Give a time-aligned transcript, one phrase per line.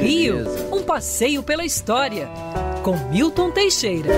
[0.00, 2.28] Rio, um passeio pela história,
[2.84, 4.08] com Milton Teixeira.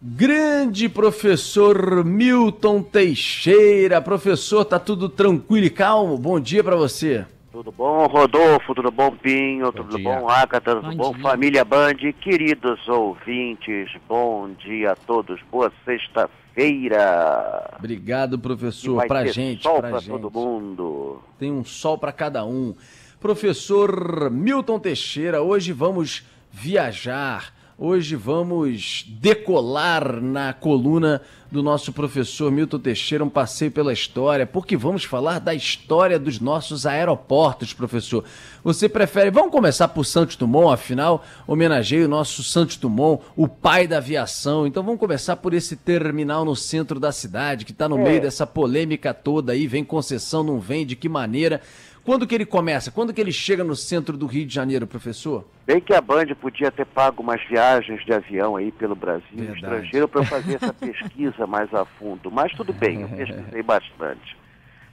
[0.00, 4.00] Grande professor Milton Teixeira.
[4.00, 6.16] Professor, tá tudo tranquilo e calmo?
[6.16, 7.26] Bom dia para você.
[7.58, 8.72] Tudo bom, Rodolfo?
[8.72, 9.64] Tudo bom, Pinho?
[9.64, 10.04] Bom tudo dia.
[10.04, 10.76] bom, Agatha?
[10.76, 11.96] Tudo bom, bom família Band?
[12.20, 15.40] Queridos ouvintes, bom dia a todos.
[15.50, 17.74] Boa sexta-feira.
[17.76, 19.04] Obrigado, professor.
[19.08, 20.08] Pra gente, sol pra, pra gente.
[20.08, 21.20] todo mundo.
[21.36, 22.76] Tem um sol para cada um.
[23.18, 32.80] Professor Milton Teixeira, hoje vamos viajar Hoje vamos decolar na coluna do nosso professor Milton
[32.80, 38.24] Teixeira, um passeio pela história, porque vamos falar da história dos nossos aeroportos, professor.
[38.64, 39.30] Você prefere.
[39.30, 44.66] Vamos começar por Santos Dumont, afinal, homenageei o nosso Santos Dumont, o pai da aviação.
[44.66, 48.02] Então vamos começar por esse terminal no centro da cidade, que está no é.
[48.02, 51.60] meio dessa polêmica toda aí, vem concessão, não vem, de que maneira.
[52.08, 52.90] Quando que ele começa?
[52.90, 55.44] Quando que ele chega no centro do Rio de Janeiro, professor?
[55.66, 59.58] Bem que a Band podia ter pago umas viagens de avião aí pelo Brasil, Verdade.
[59.58, 62.30] estrangeiro, para fazer essa pesquisa mais a fundo.
[62.30, 64.34] Mas tudo bem, eu pesquisei bastante.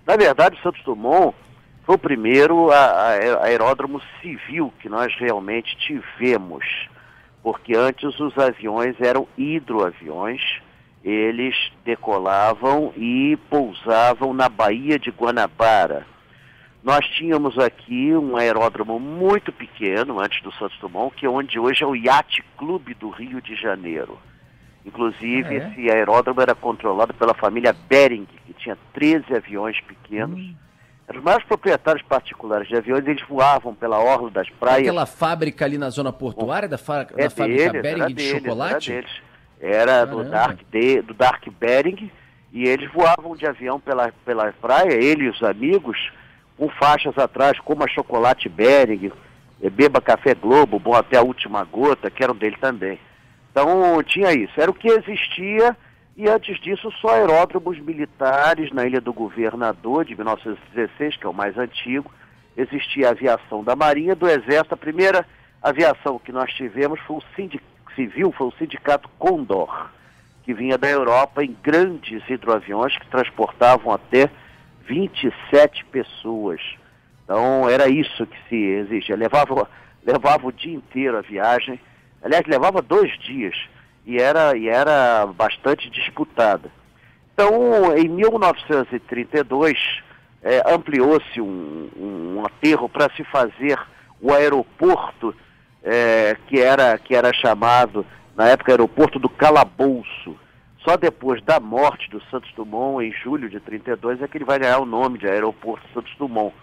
[0.05, 1.33] Na verdade, o Santos Dumont
[1.85, 6.65] foi o primeiro a, a, aeródromo civil que nós realmente tivemos.
[7.41, 10.41] Porque antes os aviões eram hidroaviões,
[11.01, 11.55] eles
[11.85, 16.13] decolavam e pousavam na Baía de Guanabara
[16.85, 21.83] nós tínhamos aqui um aeródromo muito pequeno, antes do Santos Dumont, que é onde hoje
[21.83, 24.19] é o Yacht Clube do Rio de Janeiro.
[24.85, 25.57] Inclusive, ah, é?
[25.57, 30.39] esse aeródromo era controlado pela família Bering, que tinha 13 aviões pequenos.
[30.39, 30.55] Hum.
[31.07, 34.87] Eram os maiores proprietários particulares de aviões, eles voavam pela orla das praias.
[34.87, 38.91] Aquela fábrica ali na zona portuária, da, da é fábrica deles, Bering de deles, chocolate?
[38.91, 39.21] Era, deles.
[39.59, 42.11] era do Dark, de, do Dark Bering,
[42.53, 45.97] e eles voavam de avião pela, pela praia, ele e os amigos,
[46.57, 49.11] com faixas atrás, como a Chocolate Bering,
[49.61, 52.99] eh, Beba Café Globo, Bom Até a Última Gota, que eram dele também.
[53.51, 55.75] Então tinha isso, era o que existia,
[56.17, 61.33] e antes disso só aeródromos militares na Ilha do Governador, de 1916, que é o
[61.33, 62.11] mais antigo,
[62.57, 65.25] existia a aviação da Marinha, do Exército, a primeira
[65.61, 69.89] aviação que nós tivemos foi o sindicato civil, foi o sindicato Condor,
[70.43, 74.29] que vinha da Europa em grandes hidroaviões que transportavam até
[74.87, 76.61] 27 pessoas.
[77.23, 79.15] Então era isso que se exigia.
[79.15, 79.69] Levava,
[80.05, 81.79] levava o dia inteiro a viagem.
[82.23, 83.55] Aliás, levava dois dias
[84.05, 86.69] e era, e era bastante disputada.
[87.33, 89.77] Então, em 1932,
[90.41, 93.77] é, ampliou-se um, um, um aterro para se fazer
[94.21, 95.35] o aeroporto
[95.83, 100.39] é, que, era, que era chamado, na época, aeroporto do Calabouço.
[100.87, 104.59] Só depois da morte do Santos Dumont, em julho de 32, é que ele vai
[104.59, 106.55] ganhar o nome de Aeroporto Santos Dumont.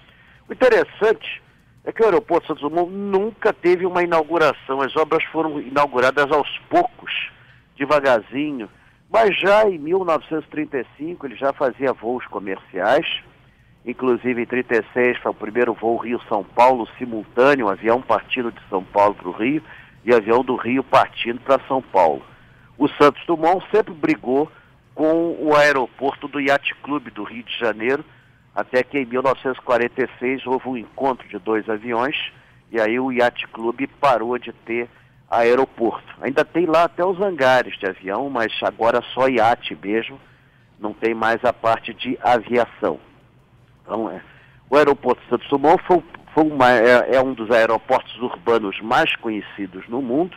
[0.48, 1.42] O interessante
[1.84, 4.80] é que o Aeroporto Santos Dumont nunca teve uma inauguração.
[4.80, 7.12] As obras foram inauguradas aos poucos,
[7.76, 8.70] devagarzinho.
[9.10, 13.06] Mas já em 1935 ele já fazia voos comerciais.
[13.84, 18.84] Inclusive em 36 foi o primeiro voo Rio-São Paulo simultâneo, um avião partindo de São
[18.84, 19.64] Paulo para o Rio
[20.04, 22.22] e avião do Rio partindo para São Paulo
[22.78, 24.50] o Santos Dumont sempre brigou
[24.94, 28.04] com o aeroporto do Yacht Clube do Rio de Janeiro,
[28.54, 32.16] até que em 1946 houve um encontro de dois aviões
[32.70, 34.88] e aí o Yacht Clube parou de ter
[35.30, 36.14] aeroporto.
[36.20, 40.20] Ainda tem lá até os hangares de avião, mas agora só iate mesmo,
[40.78, 42.98] não tem mais a parte de aviação.
[43.82, 44.20] Então, é,
[44.68, 46.02] o aeroporto Santos Dumont foi,
[46.34, 50.36] foi uma, é, é um dos aeroportos urbanos mais conhecidos no mundo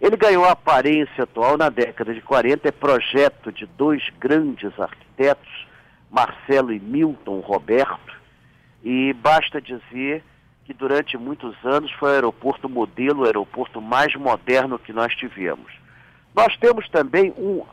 [0.00, 5.66] ele ganhou a aparência atual na década de 40, é projeto de dois grandes arquitetos,
[6.10, 8.16] Marcelo e Milton Roberto,
[8.82, 10.22] e basta dizer
[10.64, 15.72] que durante muitos anos foi o aeroporto modelo, o aeroporto mais moderno que nós tivemos.
[16.34, 17.64] Nós temos também um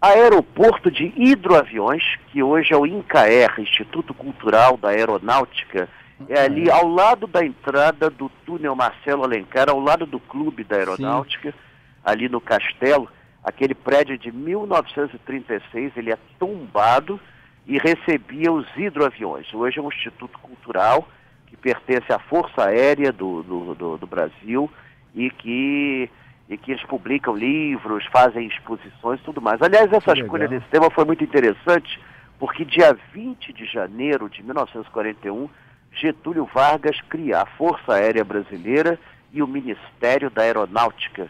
[0.00, 5.88] aeroporto de hidroaviões, que hoje é o INCAER, Instituto Cultural da Aeronáutica,
[6.28, 10.76] é ali ao lado da entrada do túnel Marcelo Alencar, ao lado do Clube da
[10.76, 11.50] Aeronáutica.
[11.50, 11.71] Sim
[12.04, 13.08] ali no Castelo,
[13.42, 17.20] aquele prédio de 1936, ele é tombado
[17.66, 19.52] e recebia os hidroaviões.
[19.54, 21.08] Hoje é um instituto cultural
[21.46, 24.70] que pertence à Força Aérea do, do, do, do Brasil
[25.14, 26.10] e que,
[26.48, 29.60] e que eles publicam livros, fazem exposições e tudo mais.
[29.60, 32.00] Aliás, essa escolha desse tema foi muito interessante,
[32.38, 35.48] porque dia 20 de janeiro de 1941,
[35.92, 38.98] Getúlio Vargas cria a Força Aérea Brasileira
[39.32, 41.28] e o Ministério da Aeronáutica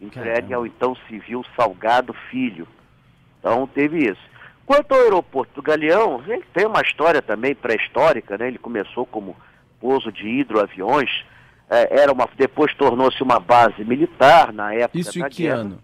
[0.00, 0.56] entregue Caramba.
[0.56, 2.66] ao então civil Salgado Filho.
[3.38, 4.20] Então teve isso.
[4.66, 8.48] Quanto ao aeroporto do Galeão, ele tem uma história também pré-histórica, né?
[8.48, 9.36] Ele começou como
[9.78, 11.10] pouso de hidroaviões,
[11.68, 15.56] é, era uma, depois tornou-se uma base militar na época Isso da em que guerra.
[15.56, 15.78] ano?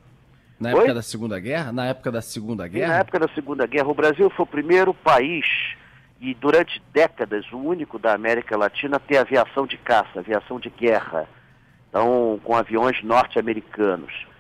[0.58, 0.94] Na época Oi?
[0.94, 1.72] da Segunda Guerra?
[1.72, 2.88] Na época da Segunda Guerra?
[2.92, 5.46] na época da Segunda Guerra, o Brasil foi o primeiro país
[6.20, 10.68] e durante décadas o único da América Latina a ter aviação de caça, aviação de
[10.68, 11.26] guerra.
[11.90, 14.30] Então, com aviões norte-americanos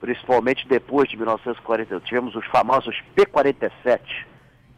[0.00, 2.00] principalmente depois de 1940.
[2.00, 4.00] Tivemos os famosos P-47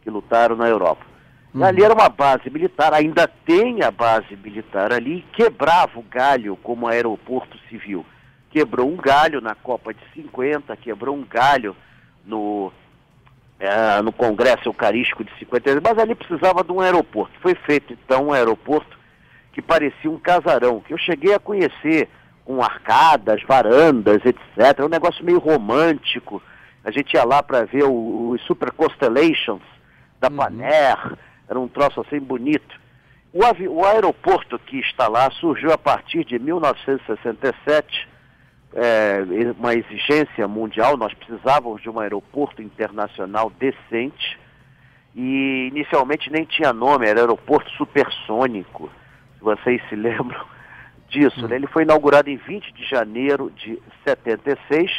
[0.01, 1.05] que lutaram na Europa.
[1.53, 1.63] Uhum.
[1.63, 6.87] Ali era uma base militar, ainda tem a base militar ali, quebrava o galho como
[6.87, 8.05] aeroporto civil.
[8.51, 11.75] Quebrou um galho na Copa de 50, quebrou um galho
[12.25, 12.71] no,
[13.59, 17.33] é, no Congresso Eucarístico de 50, mas ali precisava de um aeroporto.
[17.39, 18.99] Foi feito então um aeroporto
[19.53, 22.09] que parecia um casarão, que eu cheguei a conhecer
[22.45, 24.79] com arcadas, varandas, etc.
[24.79, 26.41] É um negócio meio romântico.
[26.83, 29.61] A gente ia lá para ver os Super Constellations
[30.19, 30.37] da uhum.
[30.37, 31.17] Paner,
[31.47, 32.81] era um troço assim bonito.
[33.33, 38.07] O, o, aeroporto que está lá surgiu a partir de 1967,
[38.75, 39.23] é,
[39.57, 44.39] uma exigência mundial, nós precisávamos de um aeroporto internacional decente,
[45.15, 48.89] e inicialmente nem tinha nome, era aeroporto supersônico,
[49.37, 50.45] se vocês se lembram
[51.13, 51.47] disso.
[51.47, 51.55] Né?
[51.55, 54.91] Ele foi inaugurado em 20 de janeiro de 76,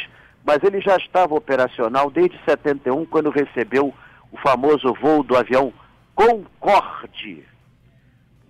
[0.43, 3.93] mas ele já estava operacional desde 71, quando recebeu
[4.31, 5.71] o famoso voo do avião
[6.15, 7.43] Concorde.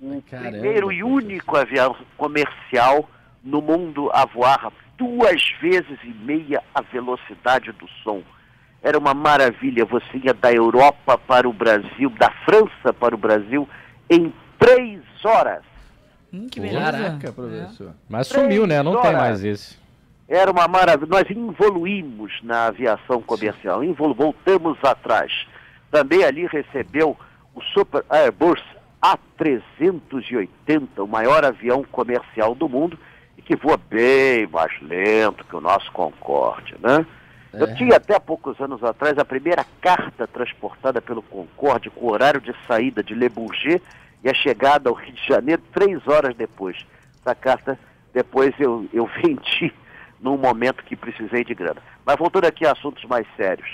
[0.02, 3.10] O Caramba, primeiro e único avião comercial
[3.44, 8.22] no mundo a voar duas vezes e meia a velocidade do som.
[8.84, 13.68] Era uma maravilha, você ia da Europa para o Brasil, da França para o Brasil,
[14.10, 15.64] em três horas.
[16.36, 16.92] Hum, que beleza.
[16.92, 17.88] Caraca, professor.
[17.88, 17.92] É.
[18.10, 18.84] Mas sumiu, né?
[18.84, 19.78] Não tem mais esse.
[20.28, 21.08] Era uma maravilha.
[21.08, 25.32] Nós evoluímos na aviação comercial, Invol voltamos atrás.
[25.90, 27.16] Também ali recebeu
[27.54, 28.62] o Super Airbus
[29.02, 33.00] A380, o maior avião comercial do mundo,
[33.38, 37.06] e que voa bem mais lento que o nosso Concorde, né?
[37.54, 37.62] É.
[37.62, 42.54] Eu tinha até poucos anos atrás a primeira carta transportada pelo Concorde com horário de
[42.68, 43.82] saída de Le Bourget
[44.26, 46.76] e a chegada ao Rio de Janeiro três horas depois.
[47.22, 47.80] Essa carta
[48.12, 49.72] depois eu, eu vendi
[50.20, 51.82] num momento que precisei de grana.
[52.04, 53.70] Mas voltando aqui a assuntos mais sérios.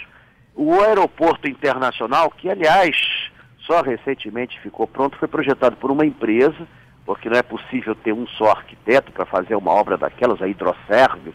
[0.53, 6.67] O aeroporto internacional, que aliás só recentemente ficou pronto, foi projetado por uma empresa,
[7.05, 11.33] porque não é possível ter um só arquiteto para fazer uma obra daquelas, a Hidroserve.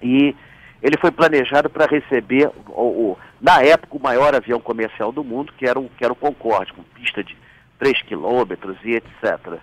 [0.00, 0.34] E
[0.82, 5.52] ele foi planejado para receber, o, o, na época, o maior avião comercial do mundo,
[5.58, 7.36] que era o, que era o Concorde, com pista de
[7.78, 9.58] 3 quilômetros e etc.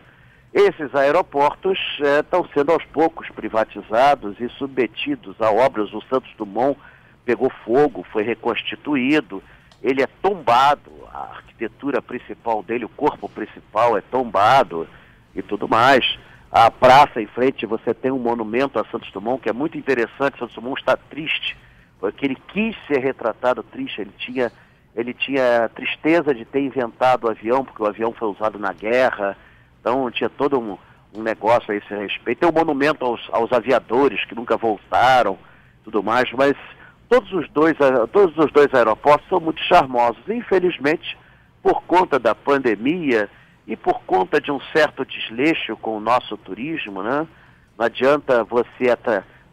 [0.54, 1.80] Esses aeroportos
[2.19, 5.92] estão é, sendo aos poucos privatizados e submetidos a obras.
[5.94, 6.80] O Santos Dumont
[7.25, 9.42] pegou fogo, foi reconstituído,
[9.81, 14.88] ele é tombado, a arquitetura principal dele, o corpo principal é tombado
[15.36, 16.18] e tudo mais.
[16.51, 20.38] A praça em frente, você tem um monumento a Santos Dumont que é muito interessante.
[20.38, 21.57] Santos Dumont está triste,
[22.00, 24.51] porque ele quis ser retratado triste, ele tinha
[24.95, 29.36] ele tinha tristeza de ter inventado o avião, porque o avião foi usado na guerra,
[29.80, 30.78] então tinha todo um,
[31.13, 32.40] um negócio a esse respeito.
[32.40, 35.38] Tem um monumento aos, aos aviadores que nunca voltaram,
[35.84, 36.54] tudo mais, mas
[37.10, 37.76] todos os dois,
[38.12, 40.21] todos os dois aeroportos são muito charmosos.
[40.28, 41.18] Infelizmente,
[41.62, 43.30] por conta da pandemia
[43.66, 47.28] e por conta de um certo desleixo com o nosso turismo, né?
[47.78, 48.95] Não adianta você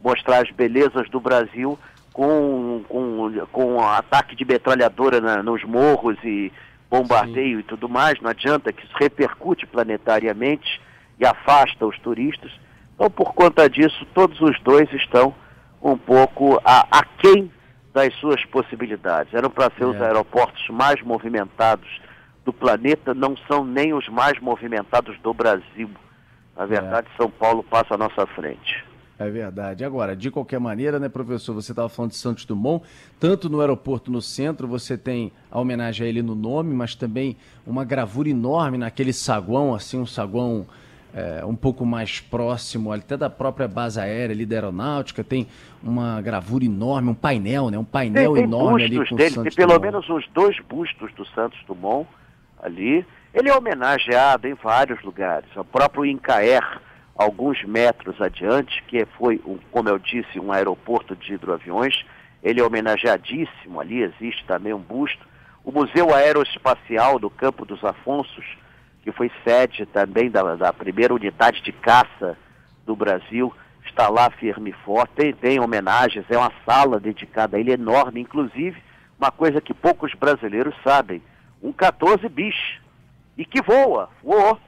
[0.02, 1.78] mostrar as belezas do Brasil
[2.12, 6.52] com, com, com ataque de metralhadora na, nos morros e
[6.90, 7.60] bombardeio Sim.
[7.60, 10.80] e tudo mais, não adianta que isso repercute planetariamente
[11.18, 12.50] e afasta os turistas.
[12.94, 15.34] Então, por conta disso, todos os dois estão
[15.80, 17.50] um pouco a, aquém
[17.94, 19.32] das suas possibilidades.
[19.32, 19.86] Eram para ser é.
[19.86, 21.88] os aeroportos mais movimentados
[22.44, 25.90] do planeta, não são nem os mais movimentados do Brasil.
[26.56, 27.16] Na verdade, é.
[27.16, 28.84] São Paulo passa à nossa frente.
[29.20, 29.84] É verdade.
[29.84, 32.82] Agora, de qualquer maneira, né, professor, você estava falando de Santos Dumont,
[33.20, 37.36] tanto no aeroporto no centro, você tem a homenagem a ele no nome, mas também
[37.66, 40.66] uma gravura enorme naquele saguão, assim, um saguão
[41.12, 45.46] é, um pouco mais próximo até da própria base aérea ali da aeronáutica, tem
[45.82, 47.76] uma gravura enorme, um painel, né?
[47.76, 49.92] Um painel tem, tem enorme ali com dele, Santos Tem pelo Dumont.
[49.92, 52.08] menos os dois bustos do Santos Dumont
[52.62, 53.04] ali.
[53.34, 55.54] Ele é homenageado em vários lugares.
[55.54, 56.80] O próprio Incaer
[57.14, 62.04] alguns metros adiante, que foi, um, como eu disse, um aeroporto de hidroaviões.
[62.42, 65.26] Ele é homenageadíssimo ali, existe também um busto.
[65.64, 68.44] O Museu Aeroespacial do Campo dos Afonsos,
[69.02, 72.36] que foi sede também da, da primeira unidade de caça
[72.86, 73.52] do Brasil,
[73.84, 78.20] está lá firme e forte, tem, tem homenagens, é uma sala dedicada a ele enorme,
[78.20, 78.80] inclusive
[79.18, 81.22] uma coisa que poucos brasileiros sabem,
[81.62, 82.56] um 14 bis,
[83.36, 84.58] e que voa, voou,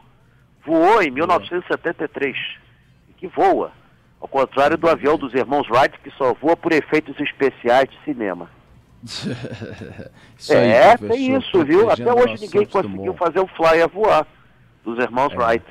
[0.64, 2.36] voou em 1973,
[3.08, 3.72] e que voa,
[4.20, 8.48] ao contrário do avião dos irmãos Wright, que só voa por efeitos especiais de cinema.
[9.02, 11.90] isso é, aí, tem isso, viu?
[11.90, 14.26] Até hoje ninguém conseguiu fazer o flyer voar
[14.84, 15.36] dos irmãos é.
[15.36, 15.66] Wright.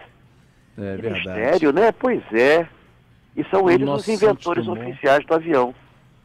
[0.77, 1.13] É que verdade.
[1.13, 1.91] mistério, né?
[1.91, 2.67] Pois é.
[3.35, 5.73] E são eles os inventores oficiais do avião.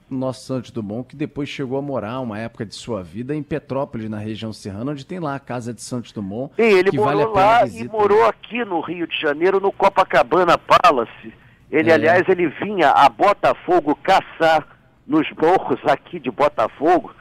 [0.09, 4.09] Nosso Santos Dumont, que depois chegou a morar uma época de sua vida em Petrópolis,
[4.09, 6.55] na região serrana, onde tem lá a casa de Santos Dumont.
[6.55, 11.33] Sim, ele morou vale lá e morou aqui no Rio de Janeiro, no Copacabana Palace.
[11.71, 11.95] Ele, é.
[11.95, 14.67] aliás, ele vinha a Botafogo caçar
[15.07, 17.13] nos morros aqui de Botafogo.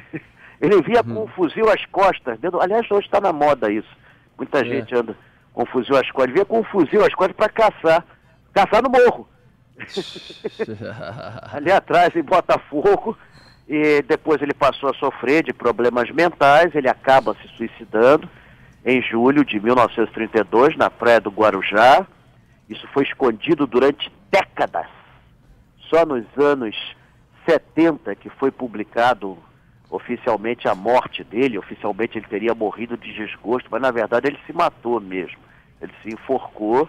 [0.60, 1.14] ele vinha uhum.
[1.14, 2.38] com um fuzil às costas.
[2.38, 2.60] Dentro...
[2.60, 3.88] Aliás, hoje está na moda isso.
[4.36, 4.64] Muita é.
[4.64, 5.16] gente anda
[5.52, 6.24] com fuzil às costas.
[6.24, 8.04] Ele vinha com um fuzil às costas para caçar.
[8.52, 9.28] Caçar no morro.
[11.52, 13.16] Ali atrás, em Botafogo.
[13.68, 16.74] E depois ele passou a sofrer de problemas mentais.
[16.74, 18.28] Ele acaba se suicidando
[18.84, 22.06] em julho de 1932, na praia do Guarujá.
[22.68, 24.86] Isso foi escondido durante décadas.
[25.88, 26.76] Só nos anos
[27.46, 29.38] 70 que foi publicado
[29.90, 31.58] oficialmente a morte dele.
[31.58, 35.38] Oficialmente ele teria morrido de desgosto, mas na verdade ele se matou mesmo.
[35.80, 36.88] Ele se enforcou.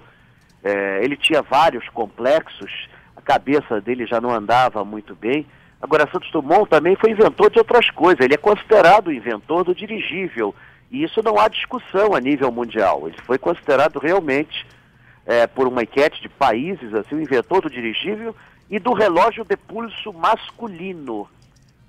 [0.63, 5.45] É, ele tinha vários complexos, a cabeça dele já não andava muito bem.
[5.81, 8.23] Agora, Santos Dumont também foi inventor de outras coisas.
[8.23, 10.55] Ele é considerado o inventor do dirigível.
[10.89, 13.07] E isso não há discussão a nível mundial.
[13.07, 14.65] Ele foi considerado realmente,
[15.25, 18.33] é, por uma enquete de países, assim, o inventor do dirigível
[18.69, 21.27] e do relógio de pulso masculino.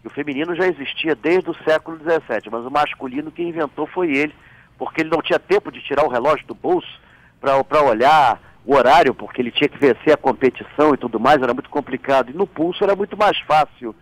[0.04, 4.35] O feminino já existia desde o século XVII, mas o masculino quem inventou foi ele,
[4.76, 7.00] porque ele não tinha tempo de tirar o relógio do bolso
[7.40, 11.52] para olhar o horário, porque ele tinha que vencer a competição e tudo mais, era
[11.52, 12.30] muito complicado.
[12.30, 13.94] E no pulso era muito mais fácil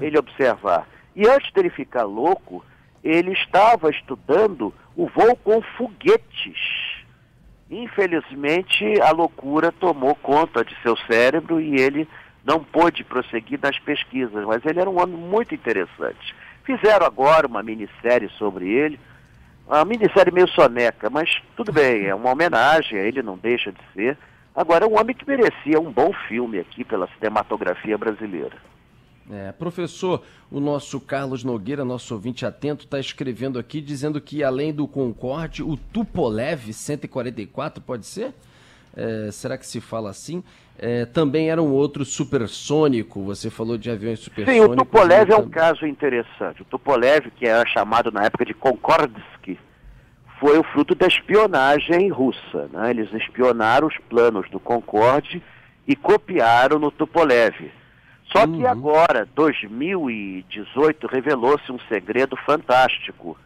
[0.00, 0.86] ele observar.
[1.14, 2.64] E antes dele ficar louco,
[3.02, 6.58] ele estava estudando o voo com foguetes.
[7.70, 12.08] Infelizmente, a loucura tomou conta de seu cérebro e ele
[12.44, 16.34] não pôde prosseguir nas pesquisas, mas ele era um homem muito interessante.
[16.64, 18.98] Fizeram agora uma minissérie sobre ele,
[19.76, 23.80] uma minissérie meio soneca, mas tudo bem, é uma homenagem a ele, não deixa de
[23.94, 24.16] ser.
[24.54, 28.56] Agora, é um homem que merecia um bom filme aqui pela cinematografia brasileira.
[29.30, 34.72] É, professor, o nosso Carlos Nogueira, nosso ouvinte atento, está escrevendo aqui dizendo que além
[34.72, 38.32] do Concorde, o Tupolev 144, pode ser?
[38.96, 40.42] É, será que se fala assim?
[40.78, 44.66] É, também era um outro supersônico, você falou de aviões supersônicos.
[44.66, 46.62] Sim, o Tupolev é um caso interessante.
[46.62, 49.58] O Tupolev, que era chamado na época de Konkordsky,
[50.38, 52.68] foi o fruto da espionagem russa.
[52.72, 52.90] Né?
[52.90, 55.42] Eles espionaram os planos do Concorde
[55.86, 57.72] e copiaram no Tupolev.
[58.30, 58.58] Só uhum.
[58.58, 63.36] que agora, 2018, revelou-se um segredo fantástico.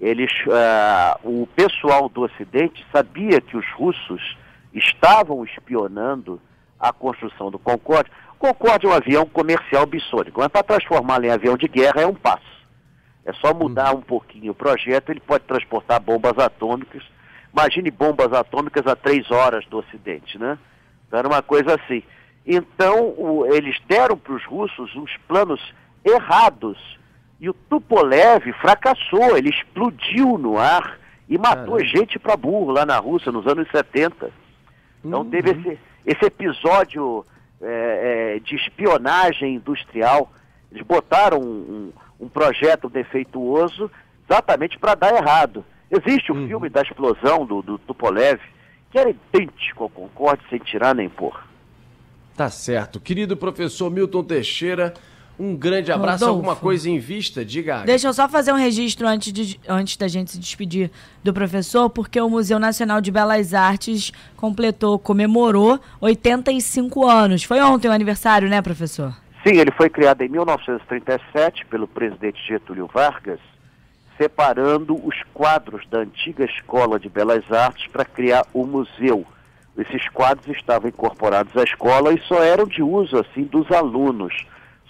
[0.00, 4.36] Eles, uh, o pessoal do Ocidente sabia que os russos
[4.72, 6.40] estavam espionando
[6.78, 8.10] a construção do Concorde.
[8.38, 12.14] Concorde é um avião comercial bissônico, mas para transformá-lo em avião de guerra é um
[12.14, 12.58] passo.
[13.24, 17.02] É só mudar um pouquinho o projeto, ele pode transportar bombas atômicas.
[17.52, 20.56] Imagine bombas atômicas a três horas do Ocidente, né?
[21.06, 22.02] Então, era uma coisa assim.
[22.46, 25.60] Então, o, eles deram para os russos uns planos
[26.04, 26.78] errados.
[27.40, 30.98] E o Tupolev fracassou, ele explodiu no ar
[31.28, 34.30] e matou gente para burro lá na Rússia nos anos 70.
[35.04, 35.30] Então uhum.
[35.30, 37.24] teve esse, esse episódio
[37.60, 40.30] é, é, de espionagem industrial.
[40.70, 43.90] Eles botaram um, um, um projeto defeituoso
[44.28, 45.64] exatamente para dar errado.
[45.90, 46.48] Existe o um uhum.
[46.48, 48.40] filme da explosão do, do Tupolev,
[48.90, 51.42] que era idêntico ao Concorde, sem tirar nem pôr.
[52.36, 53.00] Tá certo.
[53.00, 54.94] Querido professor Milton Teixeira,
[55.38, 56.24] um grande abraço.
[56.24, 56.48] Rodolfo.
[56.48, 57.44] Alguma coisa em vista?
[57.44, 57.84] Diga.
[57.84, 60.90] Deixa eu só fazer um registro antes, de, antes da gente se despedir
[61.22, 67.44] do professor, porque o Museu Nacional de Belas Artes completou, comemorou 85 anos.
[67.44, 69.14] Foi ontem o aniversário, né, professor?
[69.46, 73.38] Sim, ele foi criado em 1937 pelo presidente Getúlio Vargas,
[74.16, 79.24] separando os quadros da antiga Escola de Belas Artes para criar o museu.
[79.76, 84.34] Esses quadros estavam incorporados à escola e só eram de uso assim dos alunos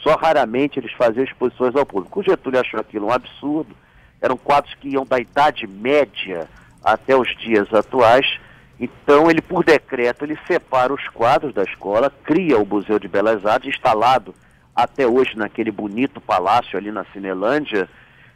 [0.03, 2.21] só raramente eles faziam exposições ao público.
[2.21, 3.75] O Getúlio achou aquilo um absurdo.
[4.21, 6.49] Eram quadros que iam da Idade Média
[6.85, 8.27] até os dias atuais.
[8.79, 13.45] Então, ele, por decreto, ele separa os quadros da escola, cria o Museu de Belas
[13.45, 14.35] Artes, instalado
[14.75, 17.89] até hoje naquele bonito palácio ali na Cinelândia.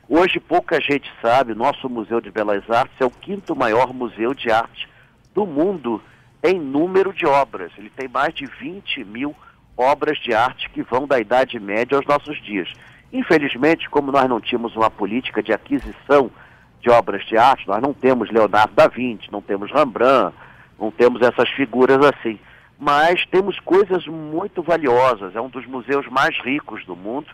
[0.08, 4.50] Hoje pouca gente sabe, nosso Museu de Belas Artes é o quinto maior museu de
[4.50, 4.88] arte
[5.32, 6.02] do mundo
[6.42, 7.70] em número de obras.
[7.78, 9.51] Ele tem mais de 20 mil obras
[10.22, 12.68] de arte que vão da Idade Média aos nossos dias.
[13.12, 16.30] Infelizmente, como nós não tínhamos uma política de aquisição
[16.80, 20.34] de obras de arte, nós não temos Leonardo da Vinci, não temos Rembrandt,
[20.78, 22.38] não temos essas figuras assim.
[22.78, 27.28] Mas temos coisas muito valiosas, é um dos museus mais ricos do mundo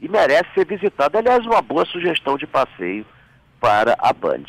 [0.00, 1.18] e merece ser visitado.
[1.18, 3.04] Aliás, uma boa sugestão de passeio
[3.60, 4.44] para a Band.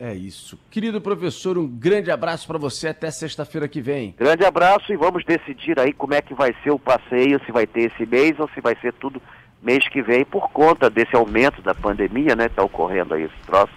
[0.00, 0.58] É isso.
[0.70, 4.14] Querido professor, um grande abraço para você até sexta-feira que vem.
[4.16, 7.66] Grande abraço e vamos decidir aí como é que vai ser o passeio, se vai
[7.66, 9.20] ter esse mês ou se vai ser tudo
[9.60, 12.46] mês que vem, por conta desse aumento da pandemia, né?
[12.46, 13.72] Está ocorrendo aí esse troço.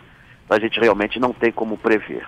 [0.47, 2.27] A gente realmente não tem como prever.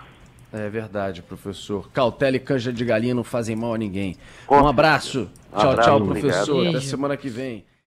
[0.52, 1.90] É verdade, professor.
[1.92, 4.16] Cautela e canja de galinha não fazem mal a ninguém.
[4.50, 5.30] um abraço.
[5.52, 6.68] tchau, tchau, professor.
[6.68, 7.66] Até semana que vem.